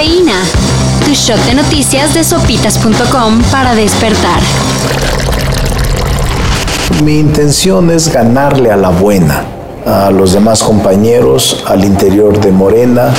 [0.00, 0.40] Cafeína.
[1.04, 4.40] Tu shot de noticias de sopitas.com para despertar.
[7.04, 9.44] Mi intención es ganarle a la buena,
[9.84, 13.12] a los demás compañeros, al interior de Morena,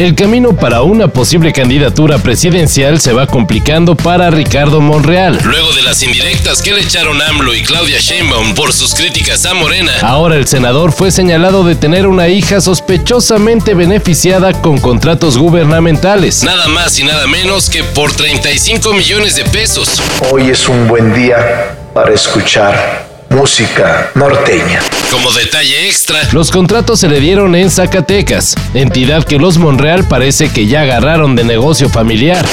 [0.00, 5.38] el camino para una posible candidatura presidencial se va complicando para Ricardo Monreal.
[5.44, 9.52] Luego de las indirectas que le echaron AMLO y Claudia Sheinbaum por sus críticas a
[9.52, 16.44] Morena, ahora el senador fue señalado de tener una hija sospechosamente beneficiada con contratos gubernamentales.
[16.44, 20.00] Nada más y nada menos que por 35 millones de pesos.
[20.30, 24.80] Hoy es un buen día para escuchar música norteña.
[25.10, 30.50] Como detalle extra, los contratos se le dieron en Zacatecas, entidad que los Monreal parece
[30.50, 32.44] que ya agarraron de negocio familiar.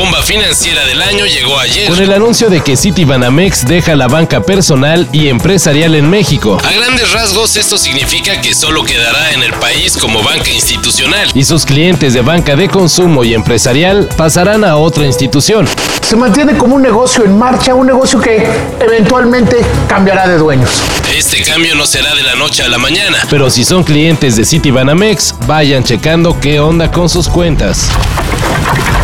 [0.00, 1.88] bomba financiera del año llegó ayer.
[1.88, 6.58] Con el anuncio de que Citibanamex deja la banca personal y empresarial en México.
[6.64, 11.44] A grandes rasgos, esto significa que solo quedará en el país como banca institucional y
[11.44, 15.68] sus clientes de banca de consumo y empresarial pasarán a otra institución.
[16.02, 18.46] Se mantiene como un negocio en marcha, un negocio que
[18.80, 20.70] eventualmente cambiará de dueños.
[21.16, 24.44] Este cambio no será de la noche a la mañana, pero si son clientes de
[24.44, 27.88] Citibanamex, vayan checando qué onda con sus cuentas.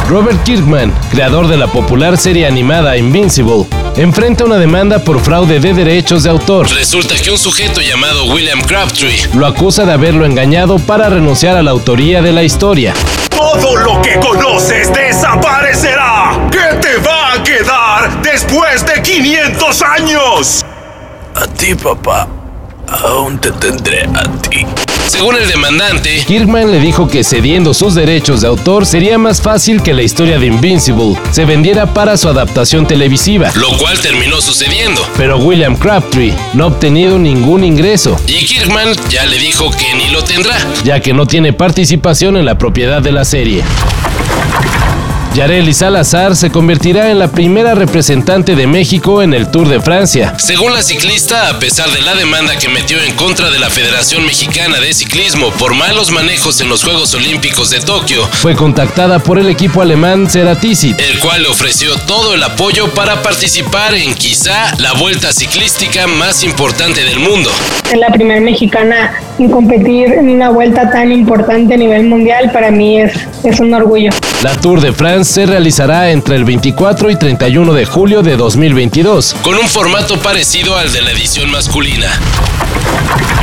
[0.08, 5.74] Robert Kirkman, creador de la popular serie animada Invincible, enfrenta una demanda por fraude de
[5.74, 6.70] derechos de autor.
[6.70, 11.62] Resulta que un sujeto llamado William Crabtree lo acusa de haberlo engañado para renunciar a
[11.62, 12.94] la autoría de la historia.
[13.30, 16.48] Todo lo que conoces desaparecerá.
[16.52, 20.64] ¿Qué te va a quedar después de 500 años?
[21.34, 22.28] A ti, papá.
[22.88, 24.64] Aún te tendré a ti.
[25.08, 29.80] Según el demandante, Kirkman le dijo que cediendo sus derechos de autor sería más fácil
[29.80, 35.00] que la historia de Invincible se vendiera para su adaptación televisiva, lo cual terminó sucediendo.
[35.16, 40.08] Pero William Crabtree no ha obtenido ningún ingreso y Kirkman ya le dijo que ni
[40.10, 43.62] lo tendrá, ya que no tiene participación en la propiedad de la serie.
[45.36, 50.34] Yareli Salazar se convertirá en la primera representante de México en el Tour de Francia.
[50.38, 54.24] Según la ciclista, a pesar de la demanda que metió en contra de la Federación
[54.24, 59.38] Mexicana de Ciclismo por malos manejos en los Juegos Olímpicos de Tokio, fue contactada por
[59.38, 64.74] el equipo alemán Ceratizit, el cual le ofreció todo el apoyo para participar en quizá
[64.78, 67.50] la vuelta ciclística más importante del mundo.
[67.92, 72.70] Es la primera mexicana en competir en una vuelta tan importante a nivel mundial, para
[72.70, 73.12] mí es,
[73.44, 74.10] es un orgullo.
[74.42, 79.36] La Tour de France se realizará entre el 24 y 31 de julio de 2022,
[79.42, 82.08] con un formato parecido al de la edición masculina.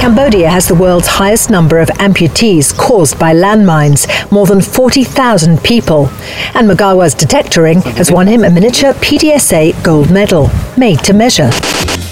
[0.04, 6.10] Cambodia has the world's highest number of amputees caused by landmines, more than 40,000 people.
[6.56, 11.50] And Magawa's detectoring has won him a miniature PDSA gold medal, made to measure.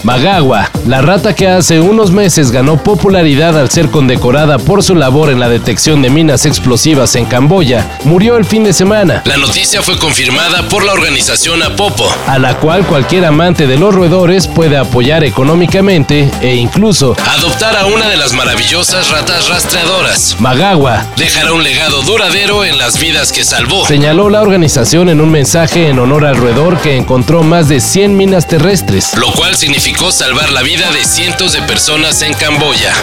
[0.04, 5.30] Magawa, la rata que hace unos meses ganó popularidad al ser condecorada por su labor
[5.30, 9.22] en la detección de minas explosivas en Camboya, murió el fin de semana.
[9.26, 13.94] La noticia fue confirmada por la organización Apopo, a la cual cualquier amante de los
[13.94, 20.36] roedores puede apoyar económicamente e incluso adoptar a una de las maravillosas ratas rastreadoras.
[20.40, 25.30] Magawa dejará un legado duradero en las vidas que salvó, señaló la organización en un
[25.30, 29.91] mensaje en honor al roedor que encontró más de 100 minas terrestres, lo cual significa
[30.12, 32.94] salvar la vida de cientos de personas en Camboya.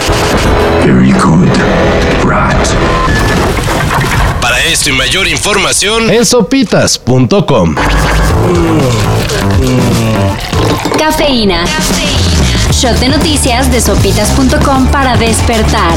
[4.41, 7.75] Para esto y mayor información en sopitas.com.
[10.97, 11.65] Cafeína.
[12.71, 15.93] Shot de noticias de sopitas.com para despertar.